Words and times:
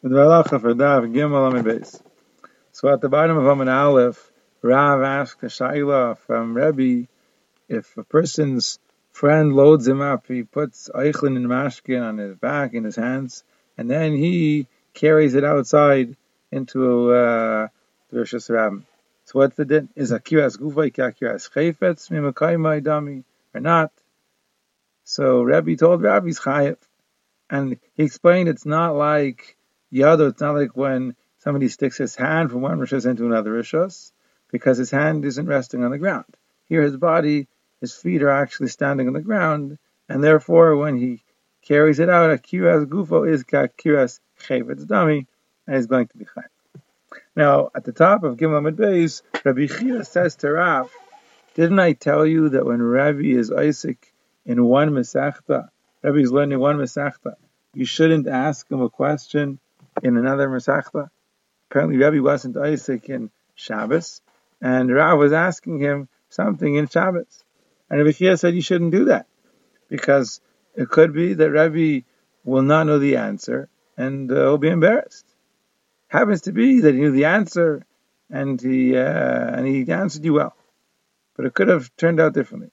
So 0.00 0.10
at 0.10 0.20
the 3.00 3.08
bottom 3.10 3.36
of 3.36 3.46
Amid 3.46 3.68
Aleph, 3.68 4.30
Rav 4.62 5.02
asked 5.02 5.42
a 5.42 5.46
shaila 5.46 6.16
from 6.18 6.54
Rebbe 6.54 7.08
if 7.68 7.96
a 7.96 8.04
person's 8.04 8.78
friend 9.10 9.56
loads 9.56 9.88
him 9.88 10.00
up, 10.00 10.28
he 10.28 10.44
puts 10.44 10.88
eichlin 10.94 11.34
and 11.34 11.46
mashkin 11.46 12.00
on 12.00 12.18
his 12.18 12.36
back 12.36 12.74
in 12.74 12.84
his 12.84 12.94
hands, 12.94 13.42
and 13.76 13.90
then 13.90 14.12
he 14.12 14.68
carries 14.94 15.34
it 15.34 15.42
outside 15.42 16.16
into 16.52 17.10
uh, 17.10 17.66
the 18.10 18.18
Rosh 18.18 18.34
Hashanah. 18.34 18.84
So 19.24 19.40
what's 19.40 19.56
the 19.56 19.64
din? 19.64 19.88
Is 19.96 20.12
akiras 20.12 20.56
gufay 20.56 20.92
akiras 20.92 21.50
chayfetz 21.50 22.08
mimakayma 22.08 22.80
dami 22.82 23.24
or 23.52 23.60
not? 23.60 23.90
So 25.02 25.42
Rebbe 25.42 25.74
told 25.74 26.02
Rabbi's 26.02 26.38
chayev, 26.38 26.76
and 27.50 27.78
he 27.94 28.04
explained 28.04 28.48
it's 28.48 28.64
not 28.64 28.94
like 28.94 29.56
Yado, 29.92 30.28
it's 30.28 30.40
not 30.40 30.54
like 30.54 30.76
when 30.76 31.16
somebody 31.38 31.68
sticks 31.68 31.96
his 31.96 32.14
hand 32.14 32.50
from 32.50 32.60
one 32.60 32.78
rishos 32.78 33.06
into 33.06 33.24
another 33.24 33.52
rishos, 33.52 34.12
because 34.50 34.76
his 34.76 34.90
hand 34.90 35.24
isn't 35.24 35.46
resting 35.46 35.82
on 35.82 35.90
the 35.90 35.98
ground. 35.98 36.26
Here, 36.68 36.82
his 36.82 36.96
body, 36.96 37.48
his 37.80 37.94
feet 37.94 38.22
are 38.22 38.28
actually 38.30 38.68
standing 38.68 39.06
on 39.06 39.14
the 39.14 39.22
ground, 39.22 39.78
and 40.08 40.22
therefore, 40.22 40.76
when 40.76 40.96
he 40.98 41.22
carries 41.62 42.00
it 42.00 42.10
out, 42.10 42.30
a 42.30 42.36
akiras 42.36 42.84
gufo 42.86 43.26
is 43.28 43.44
kakiras 43.44 44.20
chevetz 44.40 44.84
dami, 44.84 45.26
and 45.66 45.76
he's 45.76 45.86
going 45.86 46.08
to 46.08 46.18
be 46.18 46.26
chayiv. 46.26 46.82
Now, 47.34 47.70
at 47.74 47.84
the 47.84 47.92
top 47.92 48.24
of 48.24 48.36
Gimel 48.36 48.58
Amid 48.58 48.78
Rabbi 49.44 49.66
Chia 49.66 50.04
says 50.04 50.36
to 50.36 50.52
Rav, 50.52 50.90
didn't 51.54 51.78
I 51.78 51.94
tell 51.94 52.26
you 52.26 52.50
that 52.50 52.66
when 52.66 52.82
Rabbi 52.82 53.30
is 53.30 53.50
Isaac 53.50 54.12
in 54.44 54.64
one 54.64 54.90
Masechta, 54.90 55.70
Rabbi 56.02 56.18
is 56.18 56.32
learning 56.32 56.58
one 56.58 56.76
Masechta, 56.76 57.36
you 57.74 57.86
shouldn't 57.86 58.28
ask 58.28 58.70
him 58.70 58.82
a 58.82 58.90
question 58.90 59.58
in 60.02 60.16
another 60.16 60.48
Masechta. 60.48 61.10
Apparently, 61.70 61.98
Rabbi 61.98 62.20
wasn't 62.20 62.56
Isaac 62.56 63.08
in 63.08 63.30
Shabbos, 63.54 64.22
and 64.60 64.92
Rav 64.92 65.18
was 65.18 65.32
asking 65.32 65.80
him 65.80 66.08
something 66.30 66.76
in 66.76 66.88
Shabbos. 66.88 67.44
And 67.90 68.00
Rabbi 68.00 68.12
Chia 68.12 68.36
said 68.36 68.54
you 68.54 68.62
shouldn't 68.62 68.92
do 68.92 69.06
that 69.06 69.26
because 69.88 70.40
it 70.76 70.88
could 70.88 71.12
be 71.12 71.34
that 71.34 71.50
Rabbi 71.50 72.00
will 72.44 72.62
not 72.62 72.86
know 72.86 72.98
the 72.98 73.16
answer 73.16 73.68
and 73.96 74.30
uh, 74.30 74.34
will 74.34 74.58
be 74.58 74.68
embarrassed. 74.68 75.26
Happens 76.08 76.42
to 76.42 76.52
be 76.52 76.80
that 76.80 76.94
he 76.94 77.00
knew 77.00 77.12
the 77.12 77.26
answer 77.26 77.84
and 78.30 78.60
he 78.60 78.96
uh, 78.96 79.02
and 79.56 79.66
he 79.66 79.90
answered 79.92 80.24
you 80.24 80.34
well, 80.34 80.56
but 81.36 81.46
it 81.46 81.54
could 81.54 81.68
have 81.68 81.94
turned 81.96 82.20
out 82.20 82.34
differently. 82.34 82.70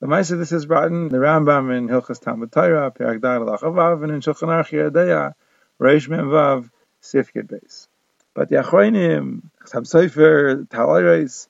The 0.00 0.06
Maisa 0.06 0.38
this 0.38 0.52
is 0.52 0.66
brought 0.66 0.88
in 0.88 1.08
the 1.08 1.18
Rambam 1.18 1.76
in 1.76 1.88
Hilchas 1.88 2.20
Talmud 2.20 2.52
Torah, 2.52 2.90
Perak 2.90 3.20
Dal 3.20 3.42
and 3.42 4.12
in 4.12 4.20
Shulchan 4.20 4.48
Aruch 4.48 5.34
Reish 5.80 6.08
Vav, 6.08 6.70
Sif 7.00 7.32
Yud 7.32 7.48
Beis. 7.48 7.88
But 8.34 8.50
the 8.50 8.56
Achronim, 8.56 9.42
Chasam 9.64 9.86
Sofer, 9.88 10.68
Talaris, 10.68 11.48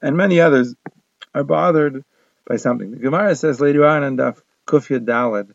and 0.00 0.16
many 0.16 0.40
others 0.40 0.74
are 1.34 1.44
bothered 1.44 2.04
by 2.46 2.56
something. 2.56 2.90
The 2.90 2.96
Gemara 2.96 3.36
says 3.36 3.60
later 3.60 3.86
on 3.86 4.04
in 4.04 4.16
Daf 4.16 4.40
Kufya 4.66 5.04
Dalad, 5.04 5.52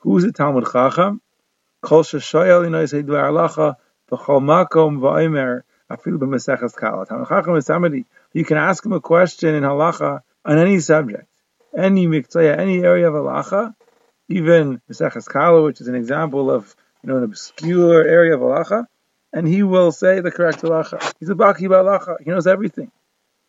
who's 0.00 0.24
a 0.24 0.32
Talmud 0.32 0.66
Chacham? 0.70 1.20
Kol 1.80 2.02
sheshoyel 2.02 2.66
inois 2.66 2.92
hedvar 2.92 3.30
alacha 3.30 3.76
v'chol 4.10 4.42
makom 4.42 5.00
v'omer 5.00 5.62
afilu 5.90 6.18
b'meseches 6.18 6.74
kala. 6.74 7.06
Talmud 7.06 7.28
Chacham 7.28 7.56
is 7.56 7.66
somebody 7.66 8.04
you 8.32 8.44
can 8.44 8.56
ask 8.58 8.84
him 8.84 8.92
a 8.92 9.00
question 9.00 9.54
in 9.54 9.62
halacha 9.62 10.20
on 10.44 10.58
any 10.58 10.80
subject, 10.80 11.26
any 11.76 12.06
miktzaya, 12.06 12.58
any 12.58 12.82
area 12.82 13.08
of 13.08 13.14
halacha, 13.14 13.74
even 14.28 14.80
Meseches 14.90 15.28
Kala, 15.28 15.62
which 15.62 15.80
is 15.80 15.88
an 15.88 15.94
example 15.94 16.50
of 16.50 16.74
you 17.02 17.08
know 17.10 17.18
an 17.18 17.24
obscure 17.24 18.06
area 18.06 18.34
of 18.34 18.40
halacha, 18.40 18.86
and 19.32 19.46
he 19.46 19.62
will 19.62 19.92
say 19.92 20.20
the 20.20 20.30
correct 20.30 20.62
halacha. 20.62 21.12
He's 21.20 21.28
a 21.28 21.34
baki 21.34 21.62
halacha. 21.62 22.16
He 22.22 22.30
knows 22.30 22.46
everything. 22.46 22.90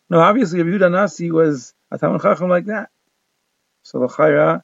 Now, 0.09 0.19
obviously, 0.19 0.61
Rabbi 0.61 0.77
Yehuda 0.77 0.91
Nasi 0.91 1.31
was 1.31 1.73
a 1.91 1.97
Talmud 1.97 2.21
Chacham 2.21 2.49
like 2.49 2.65
that. 2.65 2.89
So 3.83 3.99
the 3.99 4.07
Chayra, 4.07 4.61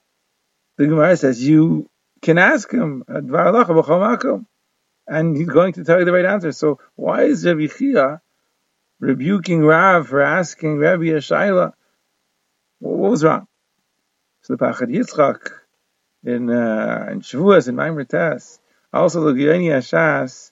the 0.77 0.87
Gemara 0.87 1.15
says 1.17 1.41
you 1.43 1.89
can 2.21 2.37
ask 2.37 2.71
him 2.71 3.03
Dvar 3.07 3.53
halacha 3.53 3.83
b'chol 3.83 4.45
and 5.07 5.35
he's 5.35 5.49
going 5.49 5.73
to 5.73 5.83
tell 5.83 5.99
you 5.99 6.05
the 6.05 6.11
right 6.11 6.25
answer. 6.25 6.51
So 6.51 6.79
why 6.95 7.23
is 7.23 7.45
Rabbi 7.45 7.67
Chia 7.67 8.21
rebuking 8.99 9.61
Rav 9.61 10.07
for 10.07 10.21
asking 10.21 10.77
Rabbi 10.77 11.03
Yeshayla? 11.03 11.73
What 12.79 13.11
was 13.11 13.23
wrong? 13.23 13.47
So 14.41 14.55
the 14.55 14.63
Pachad 14.63 14.89
Yitzchak 14.89 15.51
in 16.23 16.49
uh, 16.49 17.07
in 17.11 17.21
Shavuos 17.21 17.67
in 17.67 17.75
Maimer 17.75 18.07
Tes, 18.07 18.59
also 18.93 19.21
the 19.21 19.33
Giyani 19.33 19.69
Ashas, 19.69 20.51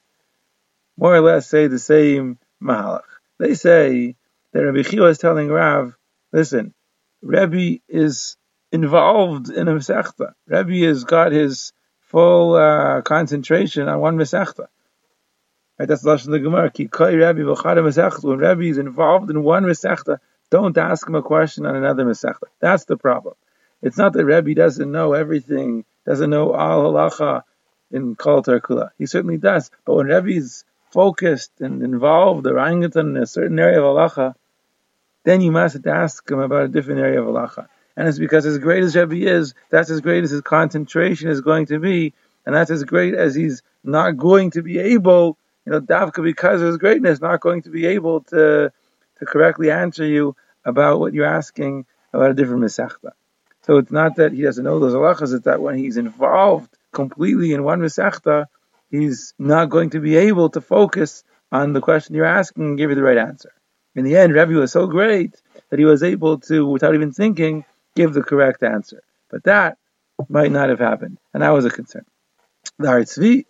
more 0.97 1.16
or 1.16 1.22
less 1.22 1.47
say 1.47 1.68
the 1.68 1.80
same 1.80 2.38
Mahalach. 2.62 3.03
They 3.40 3.53
say 3.53 4.16
that 4.52 4.66
Rabbi 4.66 4.84
Chia 4.84 5.06
is 5.06 5.18
telling 5.18 5.50
Rav, 5.50 5.96
listen, 6.34 6.74
Rabbi 7.22 7.78
is 7.88 8.38
involved 8.72 9.50
in 9.50 9.68
a 9.68 9.74
Masechta. 9.74 10.34
Rabbi 10.47 10.85
has 10.85 11.03
got 11.03 11.31
his 11.31 11.74
full 12.00 12.56
uh, 12.56 13.01
concentration 13.01 13.88
on 13.88 14.00
one 14.00 14.18
Masechta. 14.18 14.68
Right, 15.78 15.88
that's 15.88 16.01
the 16.01 16.09
Lashon 16.09 16.25
of 16.25 16.31
the 16.31 16.40
Gemara. 16.40 16.72
Ki 16.72 16.88
koi 16.88 17.16
Rabbi 17.16 17.40
v'chada 17.40 18.24
When 18.24 18.40
Rabbi 18.40 18.63
is 18.63 18.78
involved 18.78 19.30
in 19.30 19.44
one 19.44 19.63
Masechta, 19.63 20.19
don't 20.50 20.78
ask 20.78 21.07
him 21.07 21.16
a 21.16 21.22
question 21.22 21.66
on 21.66 21.75
another 21.75 22.03
Masechta. 22.03 22.47
That's 22.59 22.86
the 22.86 22.97
problem. 22.97 23.36
It's 23.82 23.98
not 23.98 24.14
that 24.14 24.26
Rebbe 24.26 24.54
doesn't 24.54 24.92
know 24.92 25.14
everything, 25.14 25.86
doesn't 26.06 26.30
know 26.30 26.54
all 26.54 26.92
halacha 26.92 27.44
in 27.92 28.16
Kol 28.16 28.44
Terkula. 28.44 28.92
He 28.98 29.06
certainly 29.06 29.38
does. 29.38 29.72
But 29.86 29.96
when 29.96 30.08
Rebbe's 30.08 30.66
focused 30.92 31.52
and 31.60 31.82
involved 31.84 32.48
or 32.48 32.58
in 32.60 33.18
a 33.18 33.26
certain 33.26 33.60
area 33.60 33.82
of 33.82 33.86
halacha, 33.86 34.36
then 35.24 35.42
you 35.42 35.52
must 35.52 35.86
ask 35.86 36.30
him 36.30 36.40
about 36.40 36.66
a 36.66 36.68
different 36.68 37.00
area 37.00 37.22
of 37.22 37.28
halacha. 37.28 37.68
And 37.96 38.08
it's 38.08 38.20
because 38.20 38.46
as 38.46 38.58
great 38.58 38.84
as 38.84 38.96
Rebbe 38.96 39.28
is, 39.30 39.54
that's 39.70 39.90
as 39.90 40.02
great 40.02 40.24
as 40.24 40.32
his 40.32 40.42
concentration 40.42 41.30
is 41.30 41.42
going 41.42 41.68
to 41.68 41.80
be, 41.80 42.14
and 42.46 42.56
that's 42.56 42.72
as 42.72 42.84
great 42.84 43.14
as 43.14 43.36
he's 43.36 43.62
not 43.84 44.18
going 44.18 44.52
to 44.52 44.62
be 44.62 44.80
able, 44.80 45.38
you 45.66 45.72
know, 45.72 45.82
Davka 45.82 46.24
because 46.24 46.62
of 46.62 46.68
his 46.68 46.78
greatness, 46.78 47.20
not 47.20 47.42
going 47.42 47.64
to 47.64 47.70
be 47.70 47.86
able 47.88 48.22
to 48.22 48.72
to 49.20 49.26
correctly 49.26 49.70
answer 49.70 50.06
you 50.06 50.36
about 50.66 51.00
what 51.00 51.14
you're 51.14 51.26
asking 51.26 51.86
about 52.14 52.32
a 52.32 52.34
different 52.34 52.64
Masechta. 52.64 53.12
So 53.69 53.78
it's 53.78 53.91
not 53.91 54.16
that 54.16 54.34
he 54.34 54.41
doesn't 54.41 54.63
know 54.63 54.80
those 54.80 54.96
halachas, 54.96 55.31
it's 55.31 55.46
that 55.46 55.62
when 55.62 55.78
he's 55.78 55.97
involved 55.97 56.75
completely 56.91 57.53
in 57.53 57.63
one 57.63 57.81
Masechta, 57.81 58.47
he's 58.90 59.35
not 59.38 59.69
going 59.69 59.91
to 59.91 60.00
be 60.00 60.16
able 60.16 60.50
to 60.50 60.59
focus 60.59 61.24
on 61.52 61.74
the 61.74 61.80
question 61.80 62.16
you're 62.16 62.25
asking 62.25 62.63
and 62.63 62.78
give 62.80 62.90
you 62.90 62.96
the 62.96 63.03
right 63.03 63.19
answer. 63.19 63.53
In 63.94 64.06
the 64.06 64.18
end, 64.18 64.34
Rebbe 64.34 64.53
was 64.53 64.72
so 64.72 64.88
great 64.88 65.40
that 65.69 65.78
he 65.78 65.85
was 65.85 66.02
able 66.02 66.40
to, 66.40 66.66
without 66.66 66.96
even 66.96 67.12
thinking, 67.12 67.63
give 67.96 68.12
the 68.12 68.24
correct 68.24 68.63
answer. 68.63 69.03
But 69.30 69.44
that 69.44 69.78
might 70.28 70.51
not 70.51 70.69
have 70.69 70.80
happened, 70.80 71.19
and 71.31 71.44
that 71.44 71.51
was 71.51 71.66
a 71.66 71.69
concern. 71.69 72.07
The 72.80 72.88
Har 72.88 73.01
Tzvi 73.01 73.46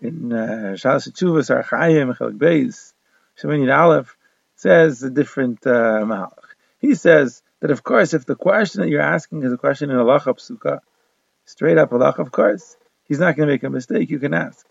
in 0.00 0.32
uh, 0.32 0.74
Shalas 0.74 1.08
Tshuvas 1.08 1.54
Orach 1.54 1.68
Chaim 1.68 2.12
Chelak 2.14 2.36
Beis 2.36 2.94
Shemin 3.40 3.72
Aleph 3.72 4.16
says 4.56 5.04
a 5.04 5.10
different 5.10 5.64
uh. 5.68 6.30
He 6.80 6.96
says 6.96 7.42
that 7.62 7.70
of 7.70 7.84
course, 7.84 8.12
if 8.12 8.26
the 8.26 8.34
question 8.34 8.82
that 8.82 8.88
you're 8.88 9.00
asking 9.00 9.44
is 9.44 9.52
a 9.52 9.56
question 9.56 9.88
in 9.88 9.96
halacha 9.96 10.34
psuka, 10.34 10.80
straight 11.44 11.78
up 11.78 11.90
halacha, 11.90 12.18
of 12.18 12.32
course, 12.32 12.76
he's 13.04 13.20
not 13.20 13.36
going 13.36 13.46
to 13.46 13.54
make 13.54 13.62
a 13.62 13.70
mistake. 13.70 14.10
You 14.10 14.18
can 14.18 14.34
ask, 14.34 14.66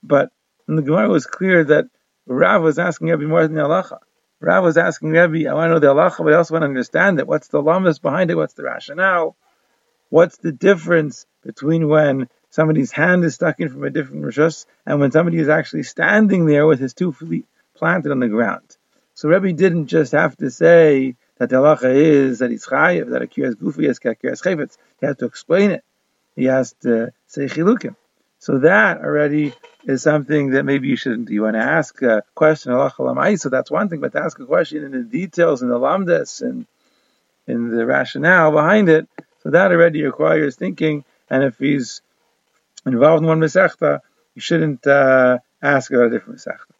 but 0.00 0.30
in 0.68 0.76
the 0.76 0.82
Gemara 0.82 1.08
was 1.08 1.26
clear 1.26 1.64
that 1.64 1.86
Rav 2.26 2.62
was 2.62 2.78
asking 2.78 3.08
Rabbi 3.08 3.24
more 3.24 3.42
than 3.42 3.56
the 3.56 3.62
halacha. 3.62 3.98
Rav 4.38 4.62
was 4.62 4.76
asking 4.76 5.10
Rabbi, 5.10 5.46
I 5.50 5.54
want 5.54 5.70
to 5.70 5.74
know 5.74 5.78
the 5.80 5.88
halacha, 5.88 6.18
but 6.18 6.32
I 6.32 6.36
also 6.36 6.54
want 6.54 6.62
to 6.62 6.68
understand 6.68 7.18
it. 7.18 7.26
What's 7.26 7.48
the 7.48 7.60
lamas 7.60 7.98
behind 7.98 8.30
it? 8.30 8.36
What's 8.36 8.54
the 8.54 8.62
rationale? 8.62 9.36
What's 10.08 10.36
the 10.36 10.52
difference 10.52 11.26
between 11.42 11.88
when 11.88 12.28
somebody's 12.50 12.92
hand 12.92 13.24
is 13.24 13.34
stuck 13.34 13.58
in 13.58 13.70
from 13.70 13.82
a 13.82 13.90
different 13.90 14.22
rishus 14.22 14.66
and 14.86 15.00
when 15.00 15.10
somebody 15.10 15.38
is 15.38 15.48
actually 15.48 15.82
standing 15.82 16.46
there 16.46 16.64
with 16.64 16.78
his 16.78 16.94
two 16.94 17.10
feet 17.10 17.46
planted 17.74 18.12
on 18.12 18.20
the 18.20 18.28
ground? 18.28 18.76
So 19.14 19.28
Rebbe 19.28 19.52
didn't 19.52 19.88
just 19.88 20.12
have 20.12 20.36
to 20.36 20.52
say 20.52 21.16
that 21.38 21.50
the 21.50 21.56
halacha 21.56 21.94
is 21.94 22.38
that 22.38 22.50
he's 22.50 22.66
chayiv, 22.66 23.10
that 23.10 23.22
a 23.22 23.26
kiras 23.26 23.54
gufi 23.54 23.88
is 23.88 23.98
kiras 23.98 24.42
chayvetz. 24.42 24.76
He 25.00 25.06
has 25.06 25.16
to 25.16 25.26
explain 25.26 25.70
it. 25.72 25.84
He 26.36 26.44
has 26.44 26.74
to 26.82 27.12
say 27.26 27.46
chilukim. 27.46 27.96
So 28.38 28.58
that 28.58 28.98
already 28.98 29.54
is 29.84 30.02
something 30.02 30.50
that 30.50 30.64
maybe 30.64 30.88
you 30.88 30.96
shouldn't. 30.96 31.30
You 31.30 31.42
want 31.42 31.54
to 31.54 31.62
ask 31.62 32.00
a 32.02 32.22
question, 32.34 32.72
halacha 32.72 33.40
so 33.40 33.48
that's 33.48 33.70
one 33.70 33.88
thing, 33.88 34.00
but 34.00 34.12
to 34.12 34.20
ask 34.20 34.38
a 34.38 34.46
question 34.46 34.84
in 34.84 34.92
the 34.92 35.02
details, 35.02 35.62
in 35.62 35.68
the 35.68 35.78
lamdas, 35.78 36.42
and 36.42 36.66
in 37.46 37.70
the 37.70 37.86
rationale 37.86 38.52
behind 38.52 38.88
it, 38.88 39.08
so 39.42 39.50
that 39.50 39.70
already 39.70 40.02
requires 40.02 40.56
thinking, 40.56 41.04
and 41.28 41.42
if 41.42 41.58
he's 41.58 42.00
involved 42.86 43.22
in 43.22 43.28
one 43.28 43.40
mesechta, 43.40 44.00
you 44.34 44.40
shouldn't 44.40 44.86
uh, 44.86 45.38
ask 45.62 45.90
about 45.90 46.06
a 46.06 46.10
different 46.10 46.38
mesechta. 46.38 46.72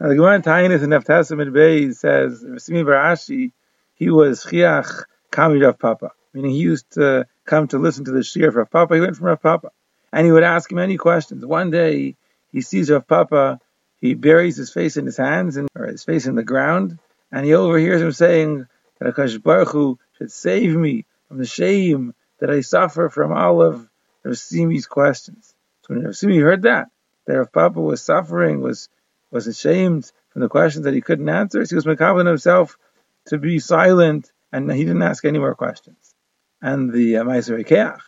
Now 0.00 0.08
the 0.08 0.14
Gemara 0.14 0.36
in 0.36 0.42
Taanis 0.42 1.32
in 1.32 1.52
Bay 1.52 1.90
says 1.90 2.44
Rasimi 2.44 2.84
Barashi 2.84 3.52
he 4.00 4.08
was 4.08 4.42
chiach 4.42 5.04
kamid 5.30 5.68
of 5.68 5.78
Papa, 5.78 6.12
meaning 6.32 6.52
he 6.52 6.56
used 6.56 6.90
to 6.92 7.26
come 7.44 7.68
to 7.68 7.78
listen 7.78 8.06
to 8.06 8.10
the 8.12 8.24
shir 8.24 8.48
of 8.58 8.70
Papa. 8.70 8.94
He 8.94 9.00
went 9.00 9.16
from 9.16 9.26
Rav 9.26 9.42
Papa, 9.42 9.70
and 10.10 10.24
he 10.24 10.32
would 10.32 10.42
ask 10.42 10.72
him 10.72 10.78
any 10.78 10.96
questions. 10.96 11.44
One 11.44 11.70
day 11.70 12.16
he 12.50 12.62
sees 12.62 12.90
Rav 12.90 13.06
Papa, 13.06 13.60
he 14.00 14.14
buries 14.14 14.56
his 14.56 14.72
face 14.72 14.96
in 14.96 15.04
his 15.04 15.18
hands 15.18 15.58
and 15.58 15.68
or 15.76 15.84
his 15.86 16.02
face 16.02 16.26
in 16.26 16.34
the 16.34 16.42
ground, 16.42 16.98
and 17.30 17.44
he 17.44 17.52
overhears 17.52 18.00
him 18.00 18.12
saying 18.12 18.66
that 18.98 19.14
Akash 19.14 19.40
Baruch 19.40 19.68
Hu 19.68 19.98
should 20.16 20.32
save 20.32 20.74
me 20.74 21.04
from 21.28 21.36
the 21.36 21.46
shame 21.46 22.14
that 22.38 22.50
I 22.50 22.62
suffer 22.62 23.10
from 23.10 23.32
all 23.32 23.60
of 23.60 23.86
Rav 24.24 24.38
Simi's 24.38 24.86
questions. 24.86 25.54
So 25.82 25.94
when 25.94 26.04
Rav 26.04 26.16
Simi 26.16 26.38
heard 26.38 26.62
that, 26.62 26.88
that 27.26 27.36
Rav 27.36 27.52
Papa 27.52 27.80
was 27.80 28.00
suffering, 28.00 28.62
was 28.62 28.88
was 29.30 29.46
ashamed 29.46 30.10
from 30.30 30.40
the 30.40 30.48
questions 30.48 30.86
that 30.86 30.94
he 30.94 31.02
couldn't 31.02 31.28
answer, 31.28 31.66
so 31.66 31.68
he 31.68 31.74
was 31.76 31.86
making 31.86 32.26
himself 32.26 32.78
to 33.26 33.38
be 33.38 33.58
silent, 33.58 34.32
and 34.52 34.70
he 34.70 34.84
didn't 34.84 35.02
ask 35.02 35.24
any 35.24 35.38
more 35.38 35.54
questions. 35.54 36.14
And 36.62 36.92
the 36.92 37.18
uh, 37.18 37.24
Keach, 37.24 38.00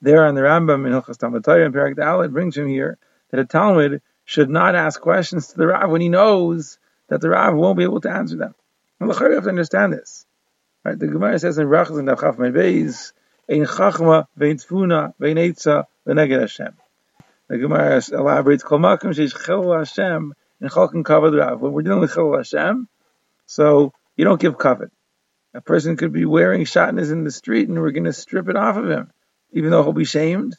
there 0.00 0.24
on 0.24 0.34
the 0.34 0.42
Rambam 0.42 0.86
in 0.86 0.92
Hilchas 0.92 1.18
Talmud 1.18 1.44
Torah 1.44 1.66
in 1.66 1.72
Perak 1.72 1.96
Dalet 1.96 2.32
brings 2.32 2.56
him 2.56 2.68
here 2.68 2.98
that 3.30 3.40
a 3.40 3.44
Talmud 3.44 4.00
should 4.24 4.48
not 4.48 4.74
ask 4.74 5.00
questions 5.00 5.48
to 5.48 5.56
the 5.56 5.66
Rav 5.66 5.90
when 5.90 6.00
he 6.00 6.08
knows 6.08 6.78
that 7.08 7.20
the 7.20 7.30
Rav 7.30 7.54
won't 7.54 7.78
be 7.78 7.84
able 7.84 8.00
to 8.02 8.10
answer 8.10 8.36
them. 8.36 8.54
And 9.00 9.10
you 9.10 9.32
have 9.32 9.44
to 9.44 9.48
understand 9.48 9.92
this. 9.92 10.26
Right? 10.84 10.98
The 10.98 11.06
Gemara 11.06 11.38
says 11.38 11.58
in 11.58 11.66
Rachas 11.66 11.98
and 11.98 12.08
Davchaf 12.08 12.36
Beis, 12.36 13.12
Ein 13.50 13.64
Chachma, 13.64 14.26
Vein 14.36 14.56
Tzfuna, 14.56 15.14
Vein 15.18 15.36
Eitza, 15.36 15.86
Veneged 16.06 16.40
Hashem. 16.40 16.74
The 17.48 17.58
Gemara 17.58 18.02
elaborates, 18.12 18.62
Kol 18.62 18.78
Makam 18.78 19.14
Sheish 19.14 19.44
Chel 19.44 19.72
Hashem, 19.72 20.34
and 20.60 20.70
Chalkin 20.70 21.02
Kavod 21.02 21.38
Rav. 21.38 21.60
When 21.60 21.72
we're 21.72 21.82
dealing 21.82 22.00
with 22.00 22.14
Chel 22.14 22.36
Hashem, 22.36 22.88
so 23.46 23.92
you 24.18 24.26
don't 24.26 24.40
give 24.40 24.58
kavod. 24.58 24.90
A 25.54 25.62
person 25.62 25.96
could 25.96 26.12
be 26.12 26.26
wearing 26.26 26.64
shatnez 26.64 27.10
in 27.10 27.24
the 27.24 27.30
street, 27.30 27.68
and 27.68 27.80
we're 27.80 27.92
going 27.92 28.04
to 28.04 28.12
strip 28.12 28.50
it 28.50 28.56
off 28.56 28.76
of 28.76 28.90
him 28.90 29.10
even 29.52 29.70
though 29.70 29.82
he'll 29.82 29.92
be 29.92 30.04
shamed. 30.04 30.56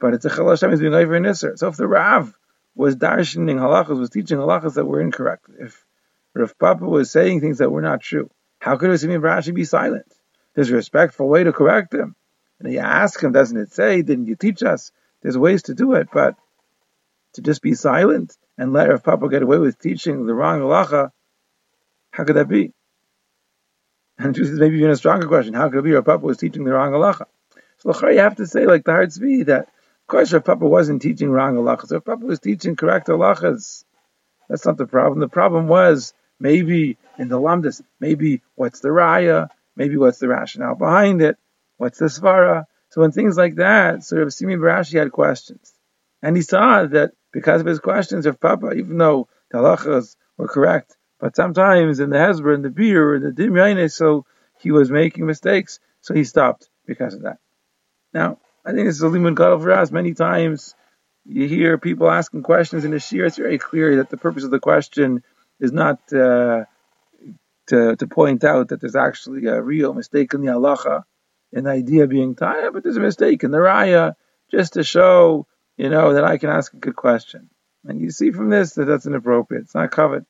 But 0.00 0.14
it's 0.14 0.24
a 0.24 0.30
chal 0.30 0.50
Hashem, 0.50 0.70
he's 0.70 0.80
being 0.80 0.94
over 0.94 1.14
in 1.14 1.22
Isser. 1.22 1.56
So 1.56 1.68
if 1.68 1.76
the 1.76 1.86
Rav 1.86 2.34
was 2.74 2.96
darshaning 2.96 3.56
halachas, 3.56 3.98
was 3.98 4.10
teaching 4.10 4.38
halachas 4.38 4.74
that 4.74 4.84
were 4.84 5.00
incorrect, 5.00 5.46
if 5.58 5.84
Rav 6.34 6.58
Papa 6.58 6.84
was 6.84 7.10
saying 7.10 7.40
things 7.40 7.58
that 7.58 7.70
were 7.70 7.82
not 7.82 8.00
true, 8.00 8.30
how 8.58 8.76
could 8.76 8.90
Rasimi 8.90 9.20
Rashi 9.20 9.54
be 9.54 9.64
silent? 9.64 10.12
There's 10.54 10.70
a 10.70 10.74
respectful 10.74 11.28
way 11.28 11.44
to 11.44 11.52
correct 11.52 11.94
him. 11.94 12.16
And 12.58 12.72
you 12.72 12.80
ask 12.80 13.22
him, 13.22 13.32
doesn't 13.32 13.56
it 13.56 13.72
say, 13.72 14.02
didn't 14.02 14.26
you 14.26 14.36
teach 14.36 14.62
us? 14.62 14.92
There's 15.22 15.38
ways 15.38 15.64
to 15.64 15.74
do 15.74 15.94
it, 15.94 16.08
but 16.12 16.36
to 17.34 17.42
just 17.42 17.62
be 17.62 17.74
silent 17.74 18.36
and 18.58 18.72
let 18.72 18.88
Rav 18.88 19.04
Papa 19.04 19.28
get 19.28 19.42
away 19.42 19.58
with 19.58 19.78
teaching 19.78 20.26
the 20.26 20.34
wrong 20.34 20.60
halacha, 20.60 21.10
how 22.10 22.24
could 22.24 22.36
that 22.36 22.48
be? 22.48 22.72
And 24.22 24.36
she 24.36 24.44
says, 24.44 24.58
maybe 24.58 24.78
even 24.78 24.90
a 24.90 24.96
stronger 24.96 25.26
question, 25.26 25.52
how 25.54 25.68
could 25.68 25.80
it 25.80 25.84
be 25.84 25.92
Rav 25.92 26.04
Papa 26.04 26.24
was 26.24 26.36
teaching 26.36 26.62
the 26.62 26.72
wrong 26.72 26.92
halacha? 26.92 27.24
So 27.78 28.08
you 28.08 28.20
have 28.20 28.36
to 28.36 28.46
say, 28.46 28.66
like 28.66 28.84
the 28.84 28.92
Har 28.92 29.06
Tzvi, 29.06 29.46
that 29.46 29.62
of 29.62 30.06
course 30.06 30.32
Rav 30.32 30.44
Papa 30.44 30.64
wasn't 30.64 31.02
teaching 31.02 31.28
wrong 31.28 31.56
halachas. 31.56 31.90
Rav 31.90 32.04
Papa 32.04 32.24
was 32.24 32.38
teaching 32.38 32.76
correct 32.76 33.08
halachas. 33.08 33.84
That's 34.48 34.64
not 34.64 34.76
the 34.76 34.86
problem. 34.86 35.18
The 35.18 35.28
problem 35.28 35.66
was 35.66 36.14
maybe 36.38 36.98
in 37.18 37.28
the 37.28 37.40
lamdas, 37.40 37.82
maybe 37.98 38.42
what's 38.54 38.78
the 38.78 38.90
raya, 38.90 39.48
maybe 39.74 39.96
what's 39.96 40.18
the 40.18 40.28
rationale 40.28 40.76
behind 40.76 41.20
it, 41.20 41.36
what's 41.78 41.98
the 41.98 42.06
svara. 42.06 42.66
So 42.90 43.00
when 43.00 43.10
things 43.10 43.36
like 43.36 43.56
that, 43.56 44.04
sort 44.04 44.22
of 44.22 44.32
Simi 44.32 44.54
Barashi 44.54 45.00
had 45.00 45.10
questions, 45.10 45.72
and 46.22 46.36
he 46.36 46.42
saw 46.42 46.84
that 46.84 47.12
because 47.32 47.60
of 47.60 47.66
his 47.66 47.80
questions, 47.80 48.26
Rav 48.26 48.38
Papa, 48.38 48.72
even 48.74 48.98
though 48.98 49.28
the 49.50 49.58
halachas 49.58 50.14
were 50.36 50.46
correct, 50.46 50.96
but 51.22 51.36
sometimes 51.36 52.00
in 52.00 52.10
the 52.10 52.16
Hezbollah, 52.16 52.56
in 52.56 52.62
the 52.62 52.70
beer, 52.70 53.14
in 53.14 53.22
the 53.22 53.30
Dimyaine, 53.30 53.88
so 53.92 54.26
he 54.58 54.72
was 54.72 54.90
making 54.90 55.24
mistakes, 55.24 55.78
so 56.00 56.14
he 56.14 56.24
stopped 56.24 56.68
because 56.84 57.14
of 57.14 57.22
that. 57.22 57.38
Now, 58.12 58.38
I 58.66 58.72
think 58.72 58.88
this 58.88 58.96
is 58.96 59.02
a 59.04 59.06
limud 59.06 59.36
gadol 59.36 59.60
for 59.60 59.70
us. 59.70 59.92
Many 59.92 60.14
times 60.14 60.74
you 61.24 61.46
hear 61.46 61.78
people 61.78 62.10
asking 62.10 62.42
questions 62.42 62.84
in 62.84 62.90
the 62.90 62.98
shir. 62.98 63.26
It's 63.26 63.36
very 63.36 63.58
clear 63.58 63.98
that 63.98 64.10
the 64.10 64.16
purpose 64.16 64.42
of 64.42 64.50
the 64.50 64.58
question 64.58 65.22
is 65.60 65.70
not 65.70 66.00
uh, 66.12 66.64
to 67.68 67.94
to 67.94 68.06
point 68.08 68.42
out 68.42 68.70
that 68.70 68.80
there's 68.80 68.96
actually 68.96 69.46
a 69.46 69.62
real 69.62 69.94
mistake 69.94 70.34
in 70.34 70.40
the 70.40 70.50
halacha, 70.50 71.04
an 71.52 71.68
idea 71.68 72.08
being 72.08 72.34
taya, 72.34 72.72
but 72.72 72.82
there's 72.82 72.96
a 72.96 73.00
mistake 73.00 73.44
in 73.44 73.52
the 73.52 73.58
raya, 73.58 74.14
just 74.50 74.72
to 74.72 74.82
show 74.82 75.46
you 75.76 75.88
know 75.88 76.14
that 76.14 76.24
I 76.24 76.38
can 76.38 76.50
ask 76.50 76.74
a 76.74 76.78
good 76.78 76.96
question. 76.96 77.48
And 77.84 78.00
you 78.00 78.10
see 78.10 78.32
from 78.32 78.50
this 78.50 78.74
that 78.74 78.86
that's 78.86 79.06
inappropriate. 79.06 79.62
It's 79.62 79.74
not 79.76 79.92
covered. 79.92 80.26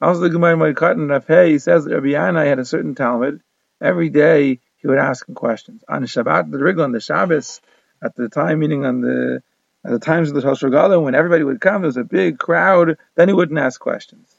Also, 0.00 0.20
the 0.20 0.30
Gemara 0.30 0.56
Moed 0.56 1.10
Rav 1.10 1.26
Hey 1.26 1.58
says 1.58 1.84
that 1.84 1.94
Rabbi 1.94 2.08
Yanai 2.08 2.46
had 2.46 2.60
a 2.60 2.64
certain 2.64 2.94
Talmud. 2.94 3.40
Every 3.80 4.10
day 4.10 4.60
he 4.76 4.86
would 4.86 4.98
ask 4.98 5.28
him 5.28 5.34
questions. 5.34 5.82
On 5.88 6.02
Shabbat, 6.04 6.50
the 6.50 6.58
Rigla, 6.58 6.84
on 6.84 6.92
the 6.92 7.00
Shabbos, 7.00 7.60
at 8.02 8.14
the 8.14 8.28
time, 8.28 8.60
meaning 8.60 8.84
on 8.84 9.00
the 9.00 9.42
at 9.84 9.90
the 9.90 9.98
times 9.98 10.28
of 10.28 10.34
the 10.34 10.42
Tosh 10.42 10.62
when 10.62 11.14
everybody 11.14 11.42
would 11.42 11.60
come, 11.60 11.82
there 11.82 11.88
was 11.88 11.96
a 11.96 12.04
big 12.04 12.38
crowd, 12.38 12.96
then 13.14 13.28
he 13.28 13.34
wouldn't 13.34 13.58
ask 13.58 13.80
questions. 13.80 14.34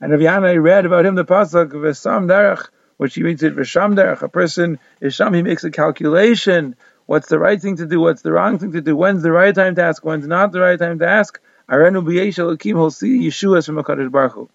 And 0.00 0.12
Rav 0.12 0.20
Yana 0.20 0.62
read 0.62 0.86
about 0.86 1.06
him 1.06 1.14
the 1.14 1.24
pasuk 1.24 1.72
V'Sam 1.72 2.26
Derech, 2.26 2.68
which 2.96 3.14
he 3.14 3.22
reads 3.22 3.42
it 3.42 3.56
V'Sham 3.56 3.94
Derech. 3.94 4.22
A 4.22 4.28
person 4.28 4.78
is 5.00 5.14
Sham, 5.14 5.34
he 5.34 5.42
makes 5.42 5.64
a 5.64 5.70
calculation. 5.70 6.76
What's 7.06 7.28
the 7.28 7.38
right 7.38 7.60
thing 7.60 7.76
to 7.76 7.86
do? 7.86 8.00
What's 8.00 8.22
the 8.22 8.32
wrong 8.32 8.58
thing 8.58 8.72
to 8.72 8.80
do? 8.80 8.96
When's 8.96 9.22
the 9.22 9.32
right 9.32 9.54
time 9.54 9.74
to 9.74 9.82
ask? 9.82 10.04
When's 10.04 10.26
not 10.26 10.52
the 10.52 10.60
right 10.60 10.78
time 10.78 10.98
to 11.00 11.06
ask? 11.06 11.40
Arenu 11.68 12.04
b'yesh 12.04 12.62
he'll 12.62 12.90
see 12.90 13.26
Yeshua's 13.26 13.66
from 13.66 13.76
Hakadosh 13.76 14.10
Baruch 14.10 14.32
Hu. 14.32 14.50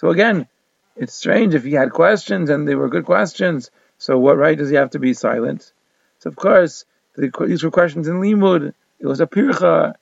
So 0.00 0.08
again, 0.08 0.48
it's 0.96 1.12
strange 1.12 1.54
if 1.54 1.62
he 1.62 1.72
had 1.72 1.90
questions 1.90 2.48
and 2.48 2.66
they 2.66 2.74
were 2.74 2.88
good 2.88 3.04
questions. 3.04 3.70
So 3.98 4.18
what 4.18 4.38
right 4.38 4.56
does 4.56 4.70
he 4.70 4.76
have 4.76 4.92
to 4.92 4.98
be 4.98 5.12
silent? 5.12 5.74
So 6.20 6.30
of 6.30 6.36
course, 6.36 6.86
the, 7.16 7.30
these 7.46 7.62
were 7.62 7.70
questions 7.70 8.08
in 8.08 8.14
Limud. 8.14 8.72
It 8.98 9.06
was 9.06 9.20
a 9.20 9.26
pircha. 9.26 9.92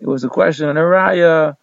It 0.00 0.08
was 0.08 0.24
a 0.24 0.28
question 0.28 0.68
on 0.68 0.76
a 0.76 0.80
raya. 0.80 1.56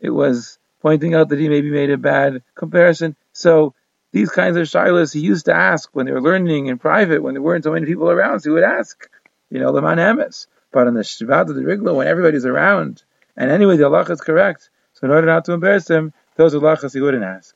It 0.00 0.10
was 0.10 0.58
pointing 0.82 1.14
out 1.14 1.28
that 1.28 1.38
he 1.38 1.48
maybe 1.48 1.70
made 1.70 1.90
a 1.90 1.96
bad 1.96 2.42
comparison. 2.56 3.14
So 3.32 3.74
these 4.10 4.30
kinds 4.30 4.56
of 4.56 4.66
shilas 4.66 5.14
he 5.14 5.20
used 5.20 5.44
to 5.44 5.54
ask 5.54 5.88
when 5.92 6.06
they 6.06 6.12
were 6.12 6.20
learning 6.20 6.66
in 6.66 6.78
private, 6.78 7.22
when 7.22 7.34
there 7.34 7.42
weren't 7.42 7.62
so 7.62 7.70
many 7.70 7.86
people 7.86 8.10
around. 8.10 8.40
So 8.40 8.50
he 8.50 8.54
would 8.54 8.64
ask, 8.64 9.08
you 9.50 9.60
know, 9.60 9.70
the 9.70 9.82
emes. 9.82 10.48
But 10.72 10.88
on 10.88 10.94
the 10.94 11.02
Shabbat 11.02 11.48
of 11.48 11.54
the 11.54 11.62
Rigla, 11.62 11.94
when 11.94 12.08
everybody's 12.08 12.44
around, 12.44 13.04
and 13.36 13.52
anyway 13.52 13.76
the 13.76 13.86
Allah 13.86 14.02
is 14.02 14.20
correct, 14.20 14.68
so 14.94 15.04
in 15.04 15.12
order 15.12 15.28
not 15.28 15.44
to 15.44 15.52
embarrass 15.52 15.88
him, 15.88 16.12
those 16.36 16.54
halachas 16.54 16.94
he 16.94 17.02
wouldn't 17.02 17.24
ask. 17.24 17.55